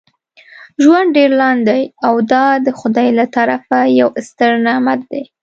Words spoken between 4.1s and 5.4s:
ستر نعمت دی.